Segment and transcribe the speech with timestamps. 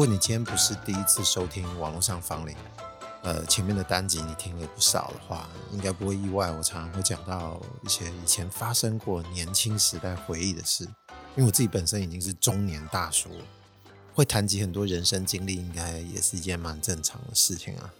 [0.00, 2.56] 如果你今天不是第一次收听网络上芳邻，
[3.22, 6.50] 呃，前面的单集你听了不少的话，应该不会意外。
[6.50, 13.28] 我常常会讲到一些以前发生过年轻时代回忆的事，因为我自己本身已经是中年大叔，
[14.14, 17.92] 会谈及很多人生经历，应该也是一件蛮正常的事情啊。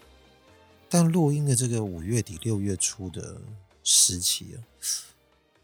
[0.88, 3.38] 但录音的这个五月底六月初的
[3.84, 4.56] 时期啊，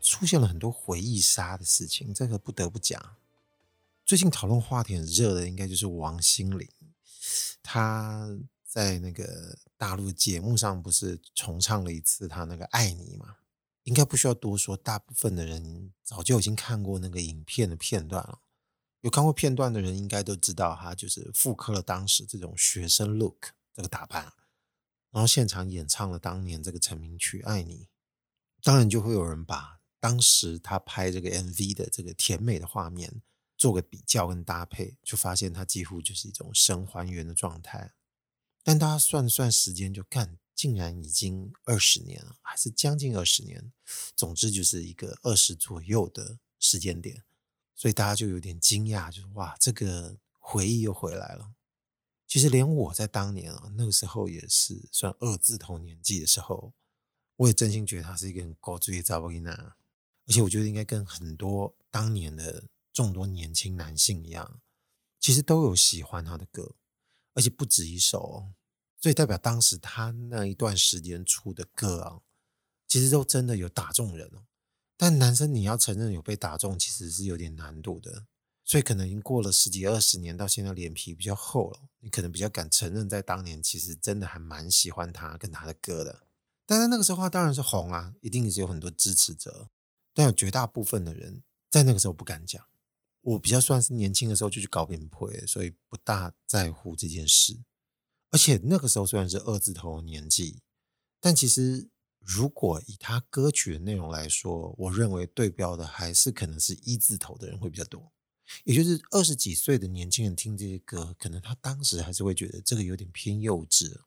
[0.03, 3.03] 出现了很多回忆杀的事情，这个不得不讲。
[4.07, 6.71] 最近讨论话题很热的，应该就是王心凌。
[7.61, 13.39] 她在那个大陆节目上，不是重唱了一次她那个《爱你》吗？
[13.83, 18.43] 应该不需要多说，大部分的人早就已经看过那个影片的片段了。
[19.01, 24.33] 有看过片段的人，应该都知道，她就是复刻了当时这种学生 look 这个打扮，
[25.11, 27.75] 然后现场演唱了当年这个成名曲《爱你》。
[28.63, 33.23] 当然，就会有人把当时她拍这个 MV 的这个甜美的画面。
[33.57, 37.95] 做个比较跟搭配，就发现它几乎就是一种神还原的状态。
[38.63, 43.73] 但大家算算时间，就看竟然已经二十年了，还是将近二十年。
[44.15, 47.23] 总之就是一个二十左右的时间点，
[47.75, 51.53] 所以大家就有点惊讶，就是哇，这个回忆又回来了。
[52.27, 56.75] 其实连我在当年啊，那个时候也是算二字头年纪的时候，
[57.37, 62.65] 我也真心觉得他是一个很高追的查某囡仔，而且我觉得应该跟很多当年的。
[62.97, 64.63] 众多年轻男性一样，
[65.21, 66.77] 其实都有喜欢他的歌，
[67.35, 68.55] 而且不止一首哦。
[68.99, 72.23] 所以代表当时他那一段时间出的歌啊，
[72.89, 74.47] 其实都真的有打中人哦。
[74.97, 78.25] 但男生你要承认有被打中，其实是有点难度的。
[78.65, 86.27] 所以可能已经过了十几二十年，到现在脸皮比较厚了，你可能比较敢承认，在当年其实真的还蛮喜欢他跟他的歌的。
[86.65, 89.69] 但是那个时候他当然是红啊，一定是有很多支持者，
[90.15, 92.67] 但有绝大部分的人在那个时候不敢讲。
[93.27, 97.59] 我比较算是年轻的时候就去搞饼铺，所以不大在乎这件事。
[98.31, 100.63] 而且那个时候虽然是二字头年纪，
[101.21, 101.89] 但其实
[102.21, 108.13] 如果以他歌曲的内容来说，我认为对标的还是可能是一字头的人会比较多。
[108.63, 114.03] 也就是二十几岁的年轻人听这些歌，可能他当时还是会觉得这个有点偏幼稚。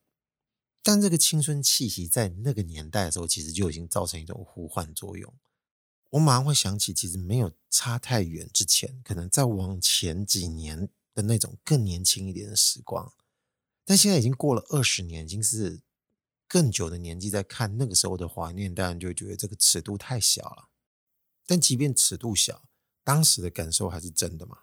[0.81, 5.33] 但这个青春气息在那个年代的时候，其实就已经造成一种呼唤作用。
[6.11, 13.13] 我马上会想起，其实没有差太远之前，可能再往前几年的那种更年轻一点的时光，
[13.85, 15.81] 但现在已经过了二十年，已经是
[16.47, 20.69] 更久的年纪，在看那个时候的怀念，当然就觉得这个尺度太小了。
[21.45, 22.63] 但即便尺度小，
[23.03, 24.59] 当时的感受还是真的嘛。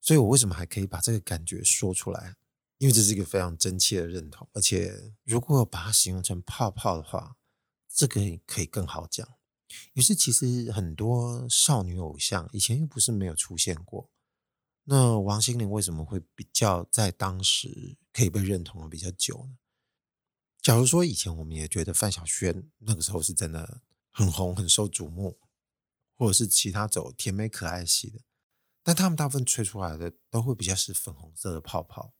[0.00, 2.36] 所以我为什么还可以把这个感觉说出来？
[2.78, 7.36] 因为这是一个非常真切的认同，而且如果把它形容成泡泡的话，
[7.86, 9.28] 这个可以更好讲。
[9.94, 14.10] 于是，其实很多少女偶像以前又不是没有出现过。
[14.84, 19.58] 那王心凌为什么会比较在当时可以被认同的比较久呢？
[20.60, 25.38] 假如说以前我们也觉得范晓萱那个时候是真的很红、很受瞩目，
[26.16, 28.20] 或者是其他走甜美可爱系的，
[28.82, 32.14] 但他们大部分吹出来的都会比较是粉红色的泡泡。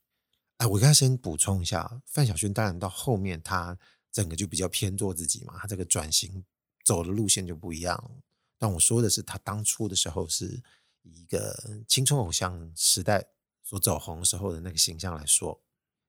[0.59, 3.77] 哎，我刚才先补充一下，范晓萱当然到后面她
[4.13, 6.45] 整个就比较偏做自己嘛，她这个转型。
[6.91, 8.21] 走的路线就不一样，
[8.59, 10.61] 但我说的是他当初的时候是
[11.03, 13.29] 以一个青春偶像时代
[13.63, 15.63] 所走红时候的那个形象来说。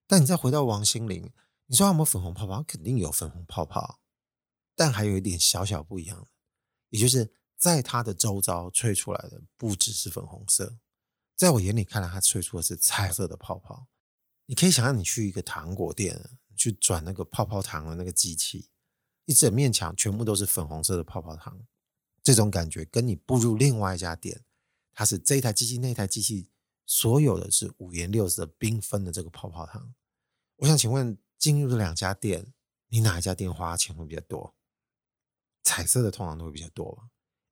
[0.07, 1.31] 但你再回到王心凌，
[1.67, 2.63] 你说他有没有粉红泡泡？
[2.63, 3.99] 肯定有粉红泡泡，
[4.75, 6.27] 但还有一点小小不一样，
[6.89, 10.79] 也就是在他的周遭吹出来的不只是粉红色，
[11.35, 13.85] 在我眼里看来，他吹出的是彩色的泡泡。
[14.47, 18.69] 你可以想象，你去一个糖果店去转那个泡泡糖的那个机器。
[19.25, 21.59] 一整面墙全部都是粉红色的泡泡糖，
[22.23, 24.43] 这种感觉跟你步入另外一家店，
[24.93, 26.49] 它是这台机器那台机器，
[26.85, 29.93] 所有的是五颜六色缤纷的这个泡泡糖。
[30.57, 32.53] 我想请问，进入这两家店，
[32.89, 34.53] 你哪一家店花钱会比较多？
[35.63, 37.09] 彩色的通常都会比较多，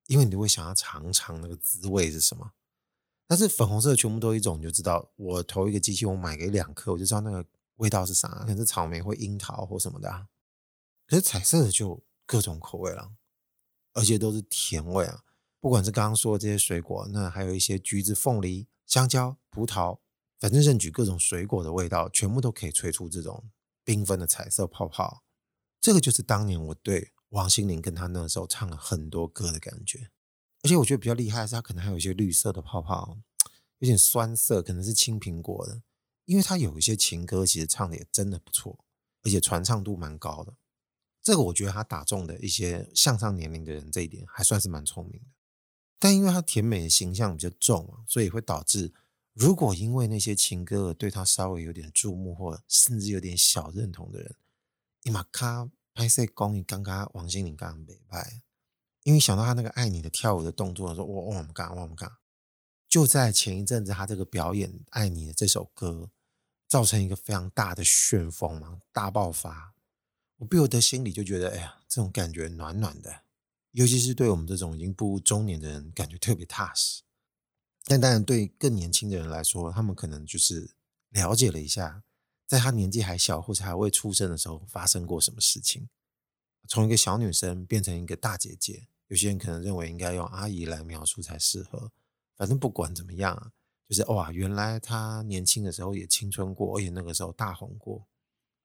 [0.08, 2.52] 因为你会想要尝尝那个滋味是什么。
[3.28, 7.46] 但是粉红色的全部都一种，你就知道，我投一个机器，我买给两颗，我就知道那个
[7.76, 10.28] 味道是啥，可能是草莓或樱桃或什么的。
[11.10, 13.14] 可是彩色的就各种口味了，
[13.94, 15.24] 而且都是甜味啊！
[15.60, 20.02] 不管是刚刚说的这些水果，那还有一些橘子、凤梨、香蕉、葡萄，
[20.40, 23.50] 反正任举各种水果的味道，全部都可以吹出这种
[23.84, 25.24] 缤纷的彩色泡泡。
[25.82, 30.12] 这个就是当年我对王心凌跟她那时候唱了很多歌的感觉。
[30.62, 33.18] 而且我觉得比较厉害的是，她可能还有一些绿色的泡泡，
[33.80, 35.82] 有点酸涩，可能是青苹果的。
[36.26, 38.86] 因为她有一些情歌，其实唱的也真的不错，
[39.24, 40.54] 而且传唱度蛮高的。
[41.30, 45.28] 这个我觉得他打中的一些向上年龄的人，这一点还算是蛮聪明的。
[46.00, 48.92] 但因为他甜美的形象比较重，所以会导致
[49.34, 54.36] 如果因为那些情歌对他稍微有点注目，或甚至有点小认同的人，
[55.04, 58.42] 伊玛卡拍摄公益刚刚王心凌刚刚被拍，
[59.04, 62.12] 因为想到他那个爱你的跳舞的动作，说我我们干我们干，
[62.88, 66.10] 就在前一阵子，他这个表演《爱你》的这首歌，
[66.68, 69.76] 造成一个非常大的旋风嘛，大爆发。
[70.40, 73.24] 我不由得心里就觉得，哎呀，这种感觉暖暖的，
[73.72, 77.04] 尤其是对我们这种已经步入中年的人，感觉特别踏实。
[77.84, 80.72] 但当然，对更年轻的人来说，他们可能就是
[81.10, 82.04] 了解了一下，
[82.48, 85.90] 在他年纪还小或者还未出生的时候发生过什么事情，
[86.70, 88.88] 从一个小女生变成一个大姐姐。
[89.08, 91.92] 有些人可能认为应该用阿姨来描述才适合。
[92.38, 93.52] 反正不管怎么样，
[93.90, 98.08] 就是哇，原来他年轻的时候也青春过，而且那个时候大红过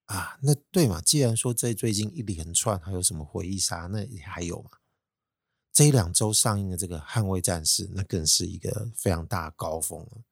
[0.06, 0.38] 啊。
[0.42, 1.00] 那对嘛？
[1.00, 4.70] 既然说这最近一连串还有什么回忆杀，那还有嘛。
[5.72, 10.22] 这一两周上映的这个《捍卫战士》，那更是一个非常大高峰了。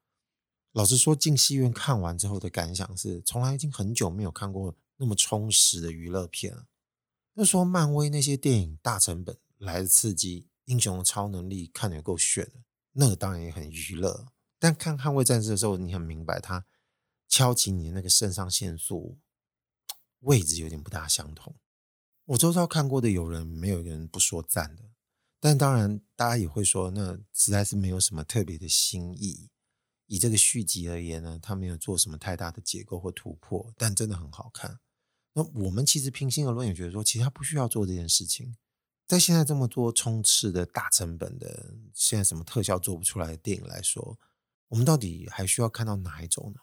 [0.70, 6.66] 老实说，进戏院看完之后的感想是，从来已经很久没有看过那么充实的娱乐片了。
[7.34, 14.28] 要说漫威那些电影大成本来的刺激，英雄的超能力看得够炫的，那个当然也很娱乐。
[14.58, 16.64] 但看《捍卫战士》的时候，你很明白，他
[17.28, 19.19] 敲起你的那个肾上腺素
[20.22, 21.54] 位置有点不大相同。
[22.24, 24.90] 我周遭看过的有人，没有一个人不说赞的。
[25.38, 29.50] 但当然，大家也会说，那实在是没有什么特别的新意。
[30.06, 34.78] 以这个续集而言呢，他没有做什么太大的结构或突破，但真的很好看。
[35.32, 38.56] 那我们其实平心而论，也觉得说，其实他不需要做这件事情。
[39.06, 44.19] 在现在这么多充斥的大成本的，现在什么特效做不出来的电影来说，
[44.69, 46.60] 我们到底还需要看到哪一种呢？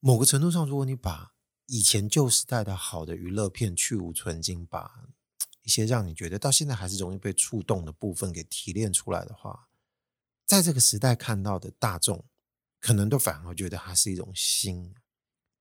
[0.00, 1.33] 某个程度上，如果你把
[1.66, 5.08] 以前旧时代的好的娱乐片去无存菁，把
[5.62, 9.68] 一些让你觉得到现在还是容易被触动的部分给提炼出来的话，
[10.46, 12.24] 在这个时代看到的大众，
[12.80, 14.94] 可能都反而觉得它是一种新。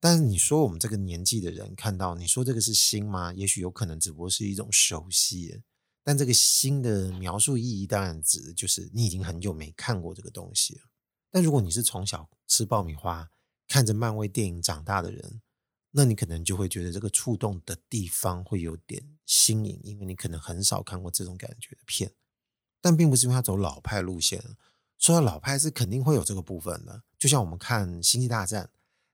[0.01, 3.31] 但是你说我们这个年纪的人看到，你说这个是新吗？
[3.33, 5.61] 也许有可能只不过是一种熟悉。
[6.03, 10.81] 但这个新的描述意义，当然指的就是你已经很久没看过这个东西了。
[11.31, 13.31] 但如果你是从小吃爆米花、
[13.69, 15.41] 看着漫威电影长大的人，
[15.95, 22.11] 那你可能就会觉得这个触动的地方会有点新颖，因为你可能很少看过这种感觉的片，
[22.81, 24.43] 但并不是因为他走老派路线。
[24.97, 28.65] 说到老派是肯定会有这个部分的，就像我们看《星际大战》，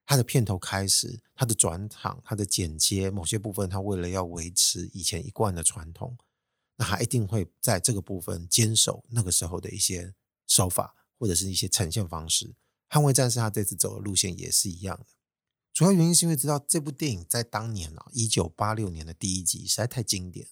[0.05, 6.17] 它的片头开始，它的转场，它的剪接，某些部分它为了要维持以前一贯的传统，
[6.77, 10.13] 那它一定会在这个部分坚守那个时候的一些
[10.47, 12.53] 手法或者是一些呈现方式。
[12.95, 15.05] 《捍卫战士》他这次走的路线也是一样的。
[15.79, 20.45] 主要原因是因为知道这部电影在当年啊，一九八六年的第一集实在太经典，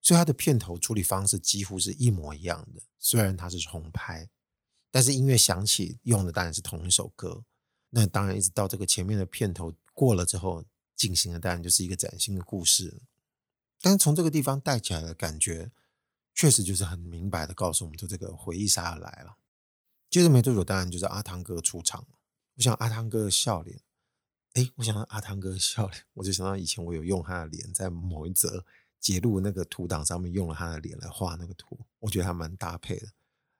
[0.00, 2.82] 所以它的片头处理方式几乎是一模一样的。
[2.98, 4.28] 虽然它是重拍，
[4.90, 7.44] 但是音乐响起用的当然是同一首歌。
[7.90, 10.64] 那当然一直到这个前面的片头过了之后，
[10.96, 13.02] 进行的当然就是一个崭新的故事。
[13.80, 15.70] 但是从这个地方带起来的感觉，
[16.34, 19.36] 确实就是很明白的告诉我们说，这个回忆杀要来了。
[20.10, 22.08] 接着没多久，当然就是阿汤哥出场了。
[22.56, 23.80] 我想阿汤哥的笑脸。
[24.54, 28.64] 哎，我想到阿汤哥笑脸，我就想到以前我有用他的脸在某一则
[28.98, 33.08] 截录那个图档上面用了他的脸来画那个图，我觉得还蛮搭配的。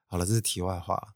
[0.05, 1.15] 好了，这是题外话。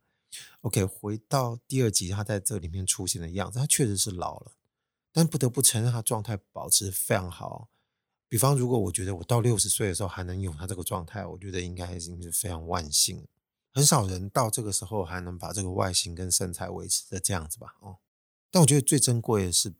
[0.62, 4.53] OK，回到第二集，他在这里面出现的样子，他确实是老了，
[5.12, 7.67] 但不得不承认他状态保持非常好。
[8.27, 13.27] 比方，如果我觉得我到六十岁的时候还能有他这个状态，我觉得应该已经是非常万幸。
[13.74, 17.75] 很少人到这个时候还能把这个外形跟身材维持的这样子吧？
[17.82, 17.98] 哦。
[18.55, 19.75] 但我觉得最珍贵的是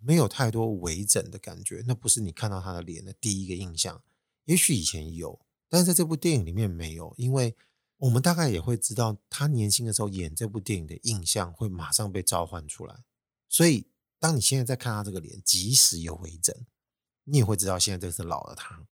[0.00, 4.02] 没有太多微整的感觉，那不是你看到他的脸的第一个印象。
[4.46, 7.56] 也许以前有，但是在这部电影里面没有，因为
[7.98, 13.04] 我们大概也会知道他年轻的时候演这部电影的印象会马上被召唤出来。
[13.48, 13.86] 所以
[14.18, 16.52] 当你现在在看他这个脸，即使有微整，
[17.22, 18.88] 你也会知道现在这是老的他，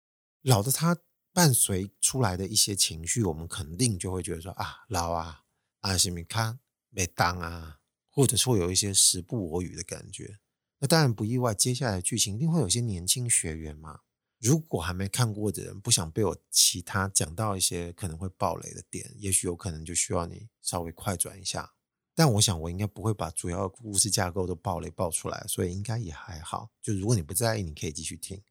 [0.42, 0.98] 老的他
[1.32, 5.44] 伴随出来的一些情绪，我们肯定就会觉得说啊，老啊，
[5.82, 6.58] 阿西米卡
[6.90, 7.79] 没当啊。
[8.20, 10.40] 或者说有一些时不我与的感觉，
[10.80, 11.56] 那当然不意外。
[11.56, 14.02] 接下来剧情一定会有些年轻学员嘛。
[14.40, 21.72] 如果还没看过的人，不想被我其他讲到一些可能会爆雷的点，也许有可能就需要你稍微快转一下。
[22.14, 26.72] 但我想我应该不会把主要故事架构都爆雷爆出来，所以应该也还好。
[26.82, 28.44] 就如果你不在意，你可以继续听。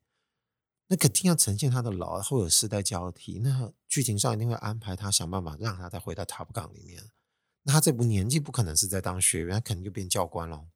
[0.87, 7.10] 那肯定要呈现他的老，会有世代交替，那剧情上一定会安排他想办法让他再回到 Top Gun 里面。
[7.72, 10.68] 他这部年纪不可能是在当学员，他肯定就变教官了。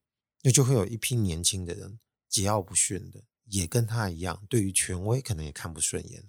[0.43, 1.99] 那就会有一批年轻的人
[2.31, 6.25] 桀骜不驯的，也跟他一样，对于权威可能也看不顺眼。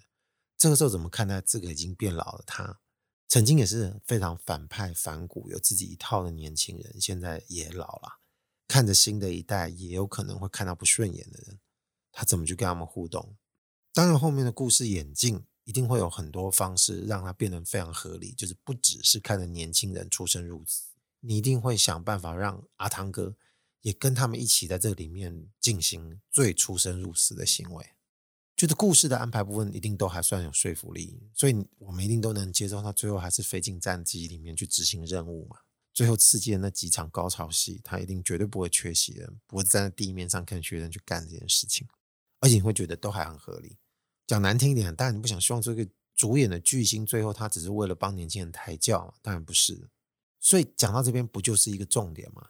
[0.57, 2.79] 这个时候怎么看待这个已经变老的他？
[3.27, 8.19] 曾经也是非常反派反骨、有自己一套的年轻人，现在也老了，
[8.67, 11.59] 看着新的一代，也有可能会看到不顺眼的人，
[12.11, 13.35] 他怎么去跟他们互动？
[13.91, 20.91] 当然，后面的故事演进一定会有很多方式让它变得非常合理，就是不只是看着年轻人出生入死，
[21.21, 23.35] 你一定会想办法让阿汤哥
[23.81, 27.85] 也跟他们一起在这里面进行最出生入死的行为。
[28.55, 35.57] 觉得故事的安排部分一定都还算有说服力，所以我们一定都能接受他最后还是飞进战机里面去执行任务嘛。
[35.91, 41.87] 最后刺激的那几场高潮戏，他一定绝对不会缺席的，不会站在地面上看学生去干这件事情，
[42.39, 43.77] 而且你会觉得都还很合理。
[44.25, 49.89] 讲难听一点，当然你不想希望这个主演的巨星最后他只是为了帮年轻人抬轿，当然不是。
[50.39, 52.49] 所以讲到这边不就是一个重点吗？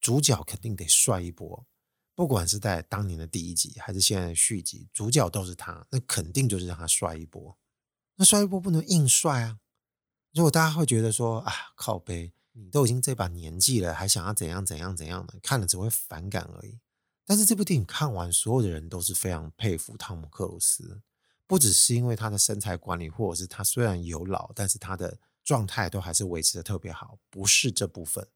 [0.00, 1.66] 主角肯定得帅一波。
[2.14, 7.58] 不管是在当年的第一集，还是现在的续集，主角都是他，那肯定就是让他帅一波。
[8.16, 9.58] 那帅一波不能硬帅啊！
[10.32, 16.78] 如果大家会觉得说啊，靠背，你都已经这把年纪了，还想要怎样怎样怎样的，看了只会反感而已。
[17.26, 21.02] 但是这部电影看完，所有的人都是非常佩服汤姆克鲁斯，
[21.46, 28.26] 不只是因为他的身材管理，或者是他虽然有老，但是他的状态都还是维持的特别好，不是这部分，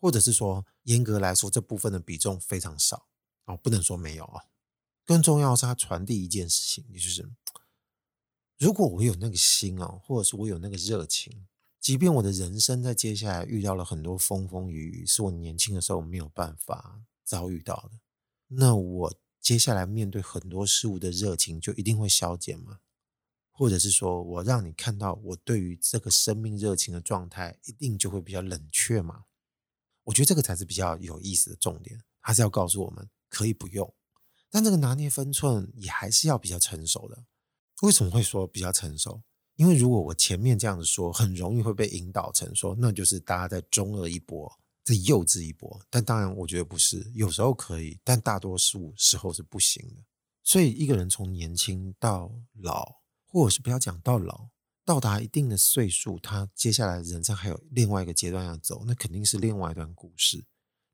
[0.00, 3.06] 或者是说严格来说，这部分的比重非常少。
[3.46, 4.44] 哦，不能说没有啊。
[5.06, 7.30] 更重要的是，他传递一件事情，也就是，
[8.58, 11.46] 如果我有那个心哦，或者是我有那个热情，
[11.80, 18.00] 即便我的人生在接下来遇到了很多风风雨雨，是我年轻的时候没有办法遭遇到的，
[18.48, 19.14] 那我
[19.48, 22.80] 接下来面对很多事物的热情就一定会消减吗？
[23.50, 29.24] 或者是说我让你看到我对于这个生命热情的状态，一定就会比较冷却吗？
[30.04, 33.08] 我觉得这个才是比较有意思的重点，还是要告诉我们。
[33.30, 33.94] 可以不用，
[34.50, 37.24] 但这个拿捏分寸也还是要比较成熟的。
[37.80, 39.22] 为什么会说比较成熟？
[39.56, 45.80] 因为如果我前面这样子说，很容易会被引导成说，那就是大家在中二一波，在幼稚一波。
[45.90, 50.02] 但当然，我觉得不是，有时候可以，但大多数时候是不行的。
[50.42, 54.48] 所以，一个人从年轻到老，或者是不要讲到老，
[54.84, 60.46] 到达一定的岁数，他接下来人生还有另外一个阶段要走，那肯定是另外一段故事。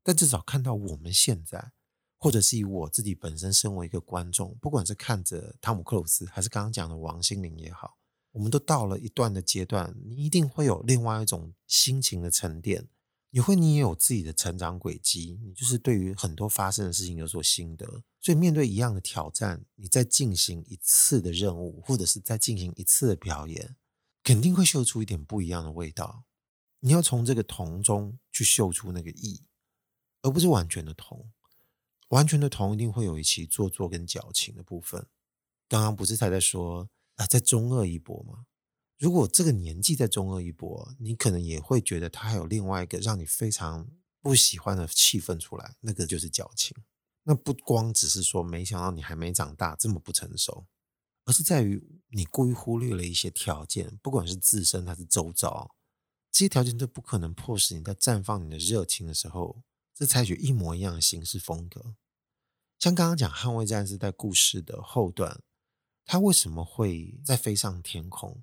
[0.02, 1.72] 但至少看到我们现在。
[2.16, 7.98] 或者是以我自己本身身为一个观众，不管是看着汤姆克鲁斯，还是刚刚讲的王心凌也好，
[8.32, 12.88] 我们都到了一段的阶段，你一定会有另外一种心情的沉淀，
[13.34, 23.74] 也会你也有自己的成长轨迹，你就是对于很多发生的事情有所心得，所以面对一样的挑战，你再进行一次的任务，或者是再进行一次的表演，
[24.22, 26.22] 肯定会嗅出一点不一样的味道。
[26.78, 29.42] 你要从这个同中去嗅出那个异，
[30.22, 31.32] 而不是完全的同。
[32.10, 35.08] 完全的同一定会有一期做作跟矫情的部分。
[35.68, 38.46] 刚刚不是才在说啊，在中二一波吗？
[38.98, 43.88] 如果这个年纪在中二一波，你可能也会觉得他还有另外一个让你非常
[44.20, 46.76] 不喜欢的气氛出来，那个就是矫情。
[47.24, 50.66] 那不光只是说没想到你还没长大这么不成熟，
[51.24, 55.74] 而是在于你故意忽略了一些条件，不管是自身还是周遭，
[56.30, 59.62] 这些条件都不可能迫使你在绽放你的热情的时候，
[59.98, 61.96] 是采取一模一样的形式风格，
[62.78, 65.42] 像刚刚讲《捍卫战士》在故事的后段，
[66.04, 68.42] 他为什么会再飞上天空？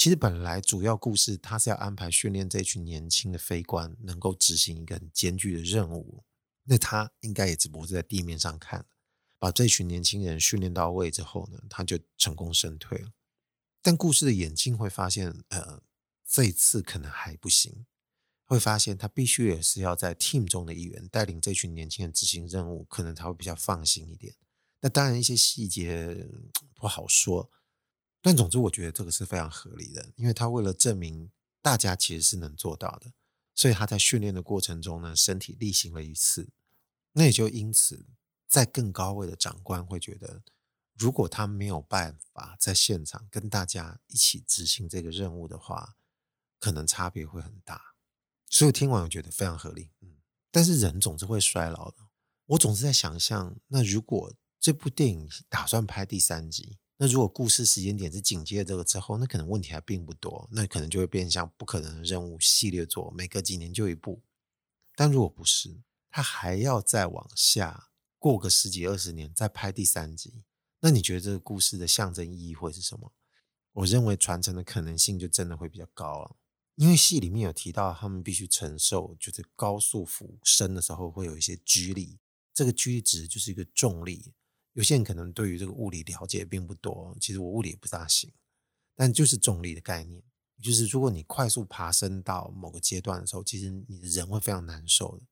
[0.00, 6.24] 其实本来主要故事他是要安排训练这群年轻的飞官，能够执行一个很艰巨的任务。
[6.64, 8.86] 那他应该也只不过是在地面上看，
[9.38, 13.12] 把这群年轻人训练到位之后呢，他就成功身退了。
[13.82, 15.82] 但故事的演进会发现，呃，
[16.26, 17.84] 这一次可能还不行。
[18.46, 24.34] 会发现他必须也是要在 team 中的一员，带领这群年轻人执行任务，可能他会比较放心一点。
[24.80, 26.26] 那当然一些细节
[26.74, 27.50] 不好说，
[28.22, 31.30] 但总之我觉得这个是非常合理的，因为他为了证明
[31.62, 33.12] 大家其实是能做到的，
[33.54, 36.50] 所以他在训练的过程中呢，身体力行了一次。
[37.12, 38.06] 那也就因此，
[38.46, 40.42] 在更高位的长官会觉得，
[40.94, 45.96] 如果他没有办法在现场跟大家一起执行这个任务的话，
[46.58, 47.94] 可能差别会很大。
[48.48, 50.16] 所以听完我觉得非常合理，嗯，
[50.50, 51.96] 但是人总是会衰老的。
[52.46, 64.22] 我总是在想象，那如果这部电影打算拍第三集，那如果故事时间点是紧接着这个之后，那可能问题还并不多，那可能就会变像不可能的任务系列作，每隔几年就一部。
[64.94, 65.80] 但如果不是，
[66.10, 67.88] 他还要再往下
[68.18, 70.42] 过个十几二十年再拍第三集，
[70.80, 73.14] 那你觉得这个故事的象征意义会是什么？
[73.72, 76.36] 我认为传承的可能性就真的会比较高了。
[76.74, 82.18] 因为戏里面有提到，他们必须承受就是高速俯身的时候会有一些拘力，
[82.52, 84.34] 这个 G 值就是一个重力。
[84.72, 88.32] 有些人可能对于这个物理了解并不多，其实我物理也不大行，
[88.94, 90.22] 但就是重力的概念。
[90.62, 95.24] 就是如果你快速爬升到某个阶段的时候，其实你的人会非常难受的。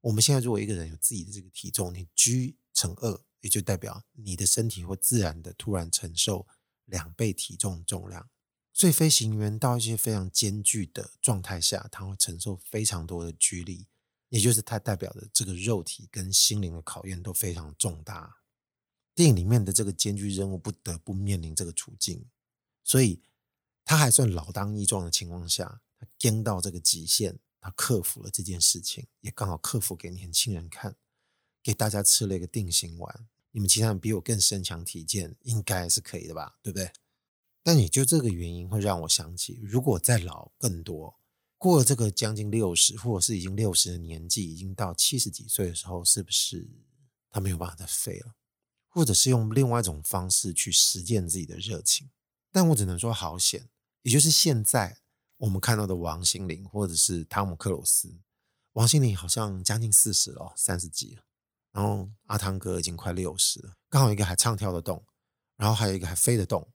[0.00, 6.46] 我们现在如果一个人有自己的这个体重，你 G 乘二，也就代表你的身体会自然的突然承受
[6.84, 8.28] 两倍体重重量。
[8.72, 13.86] 所以飞行员到一些非常艰巨的状态下，他会承受非常多的 G 力，
[14.28, 18.38] 也就是它代表的这个肉体跟心灵的考验都非常重大。
[19.14, 22.26] 电影里面的这个艰巨任务不得不面临这个处境，
[22.82, 23.22] 所以
[23.84, 30.96] 他还算老当益壮的情况下，他撑到这个极限，他克服了这件事情，也刚好克服给年轻人看，
[31.62, 33.28] 给大家吃了一个定心丸。
[33.52, 36.58] 你们其他人比我更身强体健，应该是可以的吧？
[36.60, 36.90] 对不对？
[37.62, 41.20] 但也就这个原因会让我想起，如果再老更多，
[41.56, 46.68] 过了这个将近六十，或者是已经六十的年纪，已经到七十几岁的时候，是不是
[47.30, 48.34] 他没有办法再飞了？
[48.94, 52.08] 或者是用另外一种方式去实践自己的热情，
[52.52, 53.68] 但我只能说好险。
[54.02, 54.98] 也就是现在
[55.38, 58.20] 我们看到的王心凌，或者是汤姆克鲁斯，
[58.74, 61.24] 王心凌好像将近四十了，三十几了，
[61.72, 65.04] 然后阿汤哥已经快六十了，刚好一个还唱跳得动，
[65.56, 66.70] 然后还有一个还飞得动。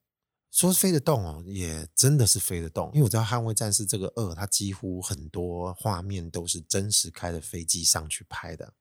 [0.51, 8.73] 说飞得动哦，也真的是飞得动，因为我知道《捍卫战士》这个二，它几乎很多画面都是真实开的飞机上去拍的。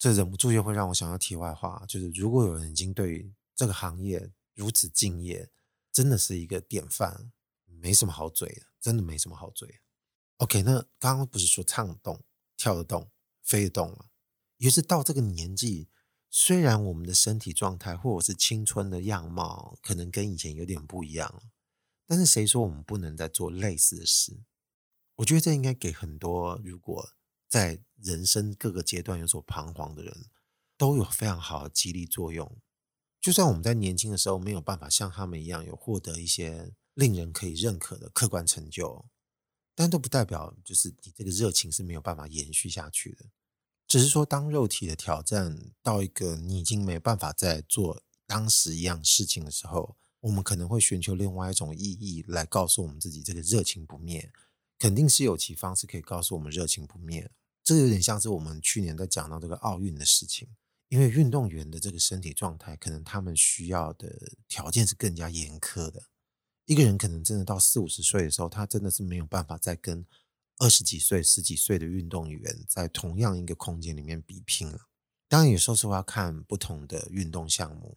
[0.00, 5.50] 这忍不住又会让我想到题外话，就是如果有人已经对这个行业如此敬业，
[5.92, 7.30] 真的是一个典范，
[7.66, 9.82] 没什么好嘴的，真的没什么好嘴。
[10.38, 12.24] OK，那刚刚不是说唱得动、
[12.56, 13.10] 跳得动、
[13.42, 14.06] 飞得动吗？
[14.56, 15.90] 于是到这个年纪，
[16.30, 21.42] 虽然我们的身体状态或者是青春的样貌可能跟以前有点不一样，
[22.06, 24.40] 但是谁说我们不能再做类似的事？
[25.16, 27.10] 我觉得这应该给很多如果。
[27.50, 30.26] 在人生各个阶段有所彷徨的人，
[30.78, 32.56] 都有非常好的激励作用。
[33.20, 39.04] 就算我们在年轻的时候没有办法像他们一样有获得一些令人可以认可的客观成就，
[39.74, 43.26] 但都不代表就是你这个热情是没有办法延续下去的。
[43.86, 54.32] 只是说，当肉体的挑战到一个你已经没办法再做当时一样事情的时候，我们可能会寻求另外一种意义来告诉我们自己，这个热情不灭，
[54.78, 57.30] 肯定是有其方式可以告诉我们热情不灭。
[57.70, 60.48] 这有点像是我们去年在讲到这个奥运的事情，
[60.88, 66.02] 因为运动员的这个身体状态，可能他们需要的条件是更加严苛的。
[66.64, 70.04] 一个人可能真的到四五十岁的时候，他真的是没有办法再跟
[70.58, 74.88] 二十几岁、十几岁的运动员在同样一个空间里面比拼了。
[75.28, 77.96] 当然，有时候是要看不同的运动项目，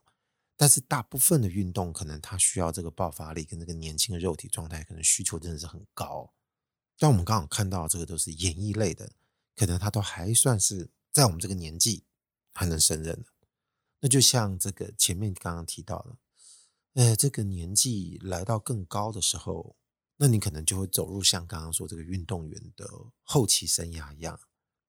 [0.56, 6.32] 但是大部分的运动可能他需要这个爆发力跟这个年轻的肉体状态，可能需求真的是很高。
[7.00, 9.12] 但我们刚好看到这个都是演艺类的。
[9.56, 12.04] 可能他都还算是在我们这个年纪
[12.54, 13.26] 还能胜任的，
[14.00, 16.18] 那就像这个前面刚刚提到的，
[16.94, 19.76] 呃，这个年纪来到更高的时候，
[20.18, 22.88] 那你可能就会走入像刚刚说这个运动员的
[23.24, 24.40] 后期生涯一样，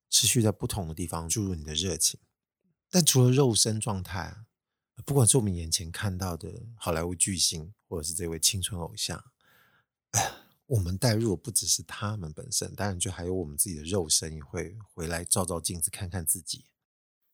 [0.09, 2.19] 持续在不同的地方注入你的热情。
[2.89, 4.45] 但除了肉身状态，
[5.03, 9.23] 不管是我们眼前看到的好莱坞巨星，或者是这位青春偶像，
[10.67, 16.65] 我们带入不只是他们本身，当然就还有我们自己的肉身也会回来照照镜子看看自己。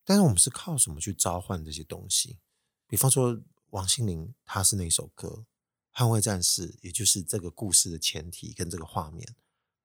[0.03, 2.39] 但是我们是靠什么去召唤这些东西？
[2.87, 5.45] 比方说王心凌，她是那首歌
[5.97, 9.35] 《捍卫战士》，也就是这个故事的前提跟这个画面。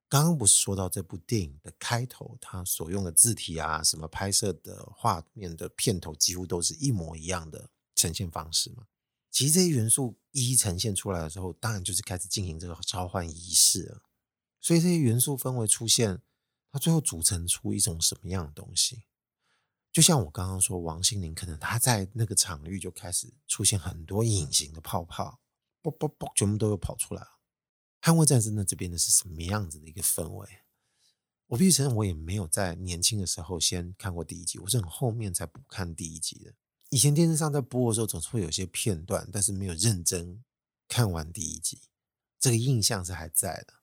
[0.08, 8.86] 刚刚不是说到这部电影的开头，它所用的字体啊，什么拍摄的画面的片头，几乎都是一模一样的呈现方式吗？
[9.36, 14.00] 其实这些元素一一呈现出来的时候，当然就是开始进行这个召唤仪式了。
[14.62, 16.22] 所以这些元素氛围出现，
[16.72, 19.02] 它最后组成出一种什么样的东西？
[19.92, 25.38] 就像我刚刚说，王心凌可能她在那个场域就开始出现很多隐形的泡泡，
[25.82, 27.38] 啵啵啵，全部都有跑出来了。
[28.00, 30.48] 捍卫战士那这边的是什么样子的一个氛围？
[31.48, 36.54] 我必须承认，我也没有在年轻的时候先看过第一集，我是很后面才补看第一集的。
[36.90, 40.44] 以前电视上在播的时候，总是会有些片段，但是没有认真
[40.86, 41.80] 看完第一集，
[42.38, 43.74] 这个印象是还在的。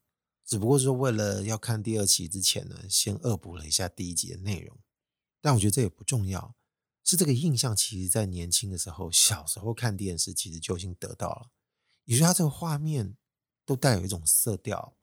[0.45, 4.77] 只不过说为了要看第二期之前呢，先恶补了一下第一集的内容。
[5.41, 6.55] 但我觉得这也不重要，
[7.03, 11.51] 是这个印象，其实在年轻的时候，小时候看电视，其实就已经得到了。
[12.05, 13.17] 也就是它这个画面
[13.65, 14.95] 都带有一种色调，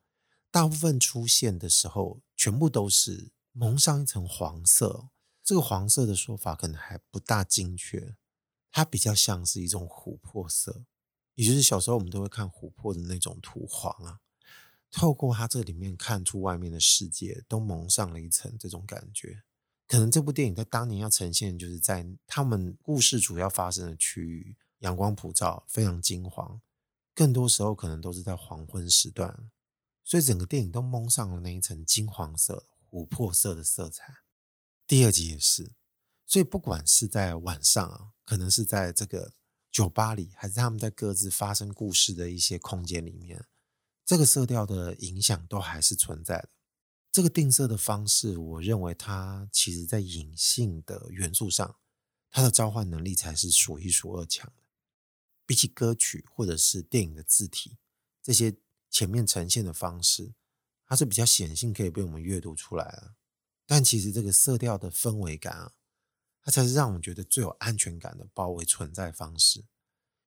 [0.49, 5.09] 大部分出现的时候，全部都是蒙上一层黄色。
[5.43, 8.15] 这个黄色的说法可能还不大精确，
[8.71, 10.85] 它比较像是一种琥珀色，
[11.35, 14.19] 也就是小时候我们都会看琥珀的那种土黄啊。
[14.91, 19.43] 透过它这里面看出外面的世界，都蒙上了一层这种感觉。
[19.87, 26.61] 可能这部电影在当年要呈现，就是在他们故事主要发生的区域，阳光普照，非常金黄，
[27.15, 29.49] 更多时候可能都是在黄昏时段，
[30.03, 34.13] 所以整个电影都蒙上了那一层金黄色、琥珀色的色彩。
[34.91, 35.71] 第二集也是，
[36.25, 39.33] 所以不管是在晚上啊，可能是在这个
[39.71, 43.45] 酒吧里，还是他们在各自发生故事的一些空间里面，
[44.03, 46.49] 这个色调的影响都还是存在的。
[47.09, 51.77] 这个定色的方式，我认为它其实在隐性的元素上，
[52.29, 54.63] 它的召唤能力才是数一数二强的。
[55.45, 57.77] 比起歌曲或者是电影的字体，
[58.21, 58.57] 这些
[58.89, 60.33] 前面呈现的方式，
[60.85, 63.15] 它是比较显性可以被我们阅读出来的。
[63.71, 65.71] 但其实这个色调的氛围感啊，
[66.41, 69.63] 它才是让我们觉得最有安全感的包围存在方式。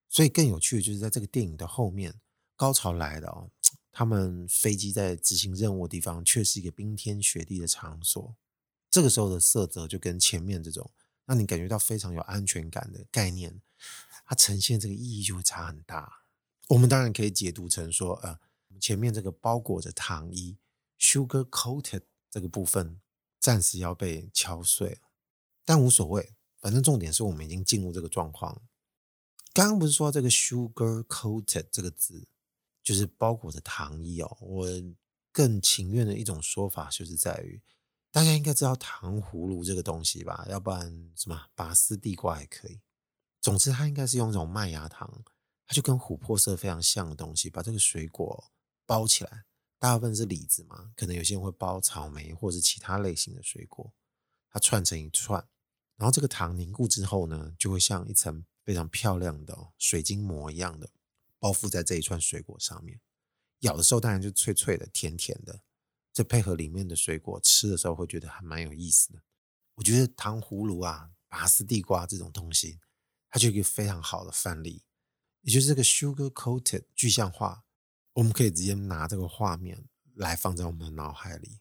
[0.09, 2.14] 所以更有趣的就是在这个电影的后面，
[2.57, 3.50] 高潮来了哦。
[3.92, 8.35] 他们飞机在执行任务的地方，却是一个冰天雪地的场所。
[8.90, 10.90] 这个时候的色泽就跟前面这种
[11.26, 13.61] 让你感觉到非常有安全感的概念，
[14.24, 16.22] 它呈现这个意义就会差很大。
[16.68, 18.40] 我们当然可以解读成说，呃，
[18.80, 20.57] 前面这个包裹着糖衣
[20.98, 23.02] （sugar coated） 这个部分
[23.44, 25.11] 暂时要被敲碎了，
[25.66, 28.62] 但无所谓，反正重点是我们已经进入这个状况。
[29.52, 32.26] 刚刚不是说这个 sugar coated 这个字？
[32.83, 34.66] 就是包裹着糖衣哦，我
[35.30, 37.62] 更情愿的一种说法就是在于，
[38.11, 40.46] 大家应该知道糖葫芦这个东西吧？
[40.48, 42.80] 要不然什么拔丝地瓜也可以。
[43.42, 45.22] 总之，它应该是用这种麦芽糖，
[45.66, 48.50] 它就跟琥珀色非常像的东西，把这个水果
[48.87, 49.44] 包起来。
[49.84, 53.92] 大部分是李子嘛，可能有些人会包草莓或是其他类型的水果，
[54.48, 55.46] 它串成一串，
[55.96, 60.90] 然后这个糖凝固之后呢，就会像一层非常漂亮的水晶膜一样的。
[61.38, 62.98] 包覆在这一串水果上面，
[63.58, 65.60] 咬的时候当然就脆脆的、甜甜的。
[66.14, 69.22] 这配合里面的水果，吃的时候会觉得还蛮有意思的。
[69.74, 72.80] 我觉得糖葫芦啊、拔丝地瓜这种东西，
[73.28, 74.82] 它就一个非常好的范例，
[75.42, 77.63] 也就是这个 sugar coated 具象化，
[78.14, 81.61] 我们可以直接拿这个画面来放在我们的脑海里。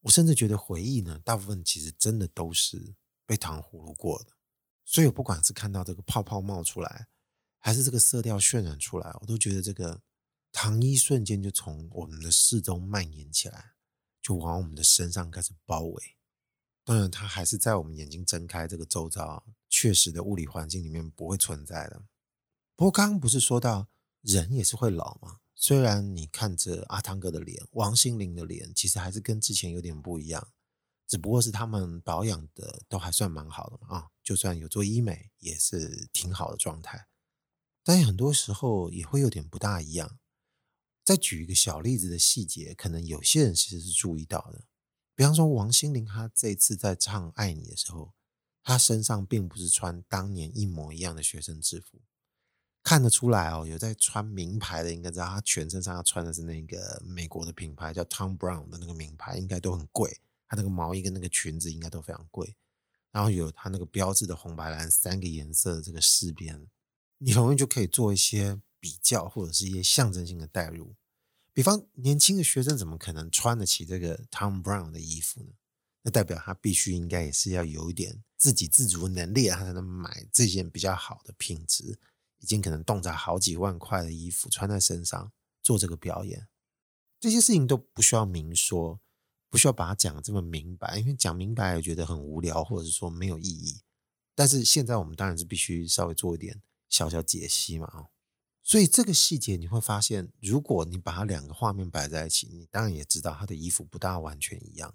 [0.00, 4.32] 我甚至觉得回忆呢，大部分其实真的都是被糖葫芦过的。
[4.84, 7.08] 所以我不管是看到这个泡泡冒出来，
[7.58, 10.02] 还是这个色调渲染出来，我都觉得这个
[10.52, 13.72] 糖衣瞬间就从我们的四周蔓延起来，
[14.20, 16.16] 就往我们的身上开始包围。
[16.84, 22.02] 当然，它还是在我们眼睛睁开这个周遭确实的物理环境里面不会存在的。
[22.76, 23.88] 不过，刚刚不是说到
[24.20, 25.40] 人也是会老吗？
[25.54, 30.52] 虽然你看着阿汤哥的脸、王心凌的脸，其实还是跟之前有点不一样，
[31.06, 33.96] 只不过是他们保养的都还算蛮好的嘛。
[33.96, 37.06] 啊，就算有做医美，也是挺好的状态。
[37.82, 40.18] 但很多时候也会有点不大一样。
[41.04, 44.66] 再举一个小例子的细节，可能有些人其实是注意到的。
[45.14, 48.14] 比方说，王心凌她这次在唱《爱你》的时候，
[48.62, 52.00] 她身上并不是穿当年一模一样的学生制服，
[52.84, 60.20] 看得出来哦，有在穿名牌的，应该知道他全身上要穿的是那个美国的品牌叫 Tom Brown 的那个名牌，应该都很贵。
[60.46, 62.54] 他那个毛衣跟那个裙子应该都非常贵。
[63.10, 66.68] 然后有他那个标志的红白蓝三个颜色的这个饰边。
[67.18, 70.94] 你容易就可以做一些比较，或者是一些象征性的代入。
[71.54, 75.52] 比方，年轻的学生怎么可能穿得起这个 Tom Brown 的衣服呢？
[76.02, 81.98] 那代表他必须应该也是要有一点自给自足的能力，他才能买这件比较好的品质，
[82.40, 86.48] 已经可能动辄好几万块的衣服穿在身上做这个表演。
[87.20, 89.00] 这些事情都不需要明说，
[89.50, 93.82] 不需要把它讲这么明白，因为讲明白也觉得很无聊，或者是说没有意义。
[94.34, 96.62] 但是现在我们当然是必须稍微做一点。
[96.90, 98.06] 小小解析嘛，
[98.62, 104.94] 所以这个细节你会发现，如果你把它两个画面摆在一起，你当然也知道他的衣服不大完全一样，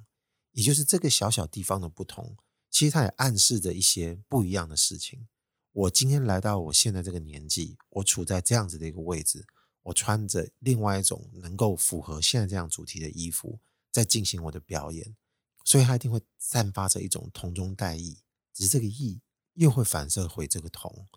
[0.54, 2.38] 也就是这个小小地方的不同，
[2.70, 5.28] 其实它也暗示着一些不一样的事情。
[5.72, 9.46] 我今天来到我现在这个年纪，我处在这样子的一个位置，
[9.84, 13.60] 我穿着另外一种能够符合现在这样主题的衣服，
[13.92, 15.16] 在进行我的表演，
[15.64, 18.18] 所以它一定会散发着一种同中带异，
[18.54, 19.22] 只是这个异
[19.54, 21.08] 又会反射回这个同。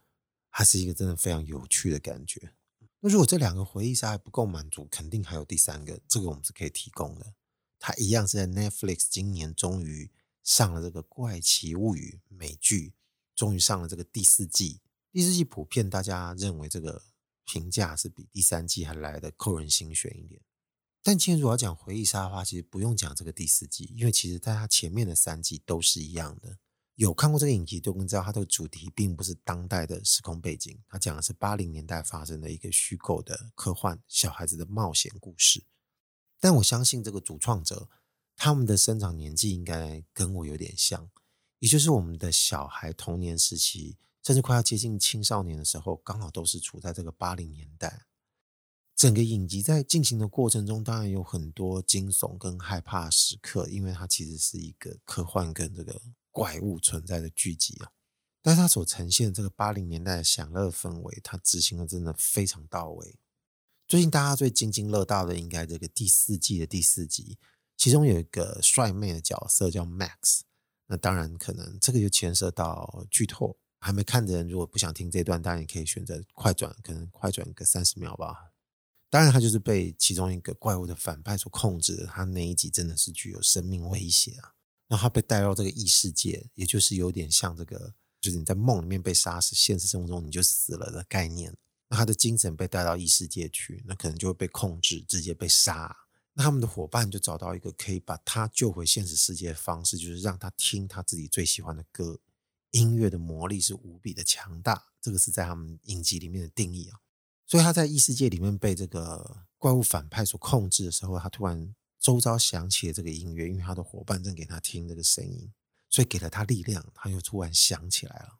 [0.50, 2.52] 它是一个真的非常有趣的感觉。
[3.00, 7.34] 那如果这两个回忆杀还不够满足，肯定还有第三个，这个我们是可以提供的。
[7.78, 10.10] 它一样是在 Netflix 今年终于
[10.44, 12.92] 上了这个《怪奇物语》美剧，
[13.34, 14.80] 终于上了这个第四季。
[15.10, 17.02] 第四季普遍大家认为这个
[17.44, 20.42] 评价是比第三季还来的扣人心弦一点。
[21.02, 26.58] 但今天如果要讲回忆杀的话，其实不用讲这个第四季，因为其实在它前面的三季都是一样的。
[26.94, 35.64] 有看过这个影集，都知道它的主题并不是当代的时空背景，它讲的是八零年代发生的一个虚构的科幻小孩子的冒险故事。
[36.38, 37.88] 但我相信这个主创者，
[38.36, 41.10] 他们的生长年纪应该跟我有点像，
[41.62, 48.06] 也就是我们的小孩童年时期，甚至快要接近青少年的时候，刚好都是处在这个八零年代。
[48.96, 57.92] 整个影集在进行的过程中，当然有很多惊悚跟害怕时刻，因为它其实是一个科幻跟这个怪物存在的剧集啊。
[58.42, 63.20] 但是它所呈现的这个八零年代的享乐氛围，它执行的真的非常到位。
[63.86, 67.38] 最近大家最津津乐道的，应该这个第四季的第四集，
[67.76, 70.40] 其中有一个帅妹的角色叫 Max。
[70.92, 78.52] 那当然，可能这个就牵涉到剧透，还没看的人如果不想听这段，当然也可以选择快转，可能快转个三十秒吧。
[79.08, 82.04] 当然，他就是被其中一个怪物的反派所控制的。
[82.04, 84.52] 他那一集真的是具有生命威胁啊！
[84.88, 91.56] 那他被带到这个异世界，也就是有点像这个，就是你在梦里面被杀死，现实生活中你就死了的概念。
[91.88, 95.96] 那他的精神被带到异世界去，那可能就会被控制，直接被杀。
[96.34, 102.20] 那他们的伙伴就找到一个可以把他救回现实世界的方式，就是让他听他自己最喜欢的歌。
[102.70, 107.00] 音乐的魔力是无比的强大，这个是在他们影集里面的定义啊。
[107.46, 115.52] 所以他在异世界里面被这个怪物反派所控制的时候，他突然周遭响起了这个音乐，因为他的伙伴正给他听这个声音，
[115.90, 118.38] 所以给了他力量，他又突然想起来了，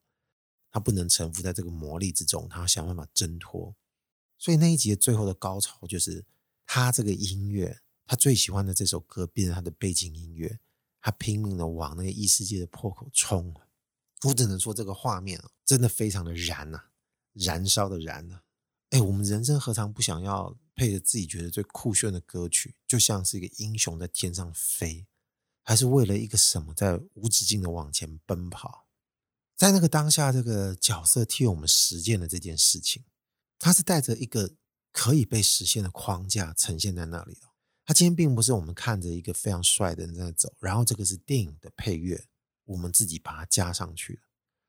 [0.70, 3.76] 他不能臣服在这个魔力之中，他要想办法挣脱。
[4.38, 6.24] 所以那一集的最后的高潮就是
[6.74, 10.58] 他这个音乐，他最喜欢的这首歌变成他的背景音乐，
[11.02, 13.54] 他拼命的往那个异世界的破口冲。
[14.22, 16.84] 我只能说这个画面，真的非常的燃呐，
[17.34, 18.40] 燃烧的燃呐。
[18.88, 25.06] 哎，我们人生何尝不想要配着自己觉得最酷炫的歌曲，就像是一个英雄在天上飞，
[25.62, 28.86] 还是为了一个什么在无止境的往前奔跑？
[29.54, 33.04] 在那个当下，这个角色替我们实践了这件事情，
[33.58, 34.54] 他是带着一个
[34.92, 37.48] 可以被实现的框架呈现在那里的。
[37.84, 42.28] 他今天并不是我们看着一个非常帅的人在走，然后这个是电影的配乐，
[42.64, 44.22] 我们自己把它加上去的。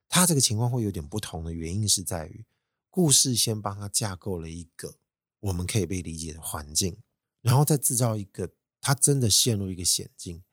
[0.09, 2.45] 他这个情况会有点不同的原因是在于。
[2.89, 4.99] 故事先帮他架构了一个
[5.39, 6.97] 我们可以被理解的环境，
[7.41, 10.43] 然后再制造一个他真的陷入一个险境，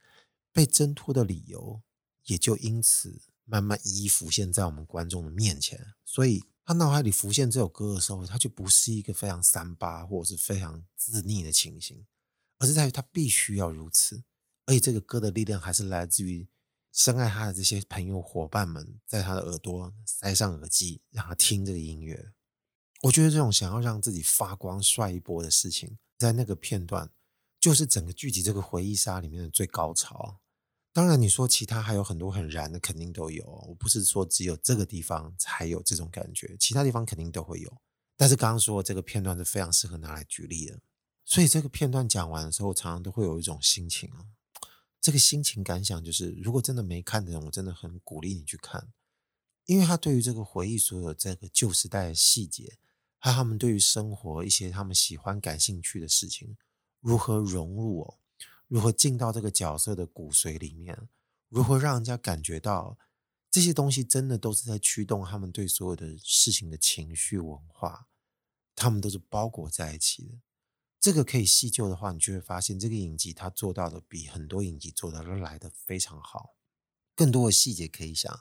[0.51, 1.83] 被挣脱的理由
[2.25, 5.93] 也就因此慢慢一一浮现在我们观众的面前。
[6.03, 12.07] 所以他脑海里浮现这首歌的时候，他就不是一个非常三八或者是非常自溺的情形，
[12.59, 14.23] 而是在于他必须要如此。
[14.67, 16.49] 而且这个歌的力量还是来自于。
[16.93, 22.33] 深爱他的这些朋友伙伴们，在他的耳朵塞上耳机，让他听这个音乐。
[23.03, 27.09] 我觉得这种想要让自己发光帅一波的事情，在那个片段，
[27.61, 30.41] 就是整个剧集这个回忆杀里面的最高潮。
[30.93, 33.45] 当然，你说其他还有很多很燃的，肯定都有。
[33.69, 37.81] 我不是说只有这个地方才有这种感觉，其他地方肯定都会有。
[38.17, 40.81] 但是刚刚说的这个片段是非常适合拿来举例的。
[41.25, 44.27] 所以这个片段讲完的时候，我常常都会有一种心情啊。
[45.01, 48.93] 这个心情感想就是，如果真的没看的人，我真的很鼓励你去看，
[49.67, 52.79] 因为他对于这个回忆所有这个旧时代的细节，
[53.17, 56.57] 还有他们对于生活一些他们喜欢感兴趣的事情，
[57.01, 58.19] 如何融入哦，
[58.71, 61.09] 如何进到这个角色的骨髓里面，
[61.49, 62.97] 如何让人家感觉到
[63.51, 68.07] 这些东西真的都是在驱动他们对所有的事情的情绪文化，
[68.77, 70.41] 他们都是包裹在一起的。
[71.01, 76.55] 这个可以细究的话，你就会发现这个影集它做到的比很多影集做到的来得非常好。
[77.17, 78.41] 更多的细节可以想，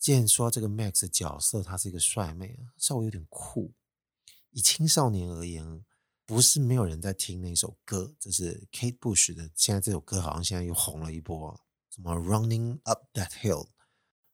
[0.00, 3.74] 既然说这个 Max 角色，她是一个帅妹啊，稍微有点酷。
[4.50, 5.84] 以青少年而言，
[6.30, 9.50] 不是没有人在听那首歌，就是 Kate Bush 的。
[9.56, 11.60] 现在这首歌好像现在又红了一波，
[11.92, 13.70] 什么 Running Up That Hill。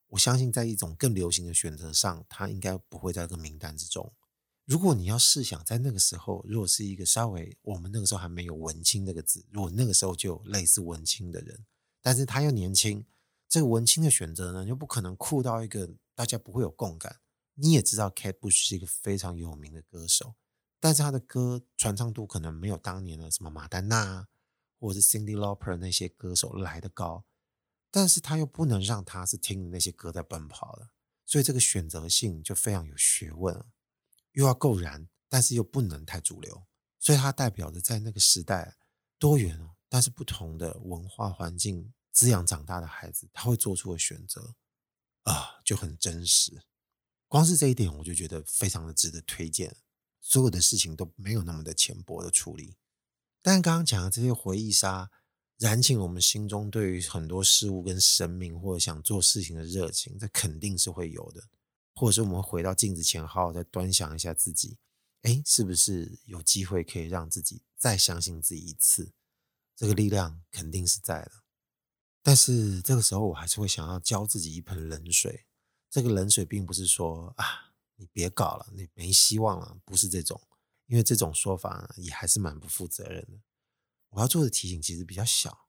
[0.09, 4.13] 我相信在一种更流行的选择上，它应该不会在这个名单之中。
[4.67, 11.65] 如果你要试想在那个时候，如果是一个稍微我们那个时候还没有文青这个字，如果那个时候就有类似文青的人，
[12.03, 13.07] 但是他又年轻，
[13.49, 17.21] 这个文青的选择呢，又不可能酷到一个大家不会有共感。
[17.55, 20.35] 你也知道，Kate Bush 是一个非常有名的歌手，
[20.79, 24.29] 但是他的歌传唱度可能没有当年的什么马丹娜
[24.79, 27.25] 或者是 Cindy Lauper 那些歌手来得高，
[27.91, 30.91] 但是他又不能让他是听那些歌在奔跑的，
[31.25, 33.65] 所以这个选择性就非常有学问。
[34.33, 36.67] 又要够燃，但是又不能太主流，
[36.99, 38.77] 所以它代表着在那个时代
[39.19, 44.55] 多元哦，但是不同的文化环境滋养长大的孩子，他会做出的选择
[45.23, 46.63] 啊，就很真实。
[47.29, 49.75] 光是这一点，我就觉得非常的值得推荐。
[50.29, 52.75] 所有的事情都没有那么的浅薄的处理，
[53.41, 55.09] 但刚刚讲的这些回忆杀，
[55.57, 61.45] 燃起我们心中对于很多事物跟生命或者想做事情的热情，这肯定是会有的。
[61.95, 64.77] 或者是我们回到镜子前，好好再端详一下自己，
[65.23, 69.13] 哎，是不是有机会可以让自己再相信自己一次？
[69.77, 71.31] 这个力量肯定是在的。
[72.21, 75.47] 但是这个时候，我还是会想要浇自己一盆冷水。
[75.89, 77.66] 这个冷水并不是说啊，
[77.97, 80.41] 你别搞了，你没希望了，不是这种，
[80.87, 83.41] 因为这种说法也还是蛮不负责任的。
[84.11, 85.67] 我要做的提醒其实比较小，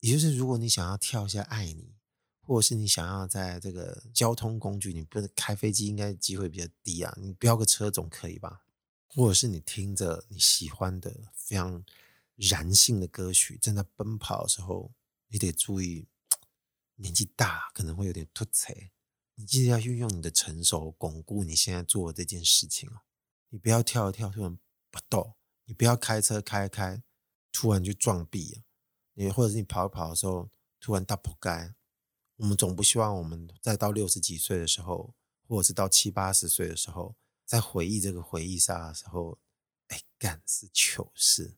[0.00, 1.96] 也就是如果你想要跳一下爱你，
[2.42, 8.64] 或者是你想要在这个交通工具，你不是开飞机，应该机会比较低啊，你飙个车总可以吧？
[9.06, 11.84] 或者是你听着你喜欢的非常
[12.36, 14.92] 燃性的歌曲，正在奔跑的时候，
[15.28, 16.06] 你得注意，
[16.96, 18.90] 年纪大可能会有点突兀。
[19.40, 23.00] 你记得要运用你的成熟，巩固你现在做的这件事情哦。
[23.48, 24.54] 你不要跳一跳，突然
[24.90, 25.32] 不动；
[25.64, 27.02] 你不要开车开开，
[27.50, 28.62] 突然就撞壁了。
[29.14, 31.74] 你或者是你跑一跑的时候，突然大扑街。
[32.36, 35.14] 我们总不希望我们再到六十几岁的时候，
[35.48, 39.38] 或者是到七八十岁的时候，在回忆这个回忆杀的时候，
[39.88, 41.56] 哎，干是糗事。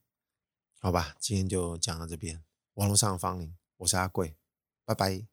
[0.78, 2.44] 好吧，今天就讲到这边。
[2.74, 4.36] 网络上的芳邻，我是阿贵，
[4.84, 5.31] 拜拜。